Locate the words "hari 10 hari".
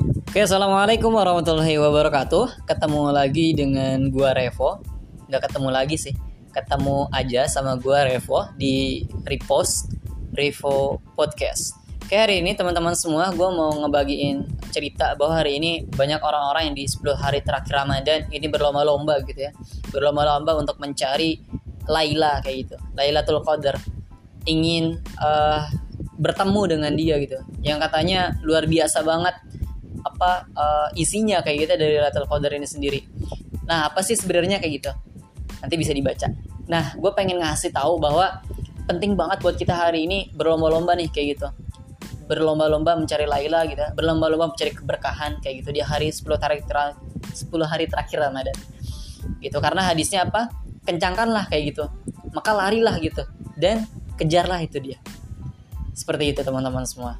45.82-46.62